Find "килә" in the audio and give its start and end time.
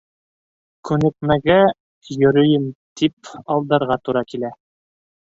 4.35-4.57